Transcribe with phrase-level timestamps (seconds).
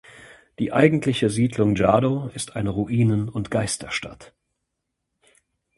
[0.57, 4.33] Die eigentliche Siedlung Djado ist eine Ruinen- und Geisterstadt.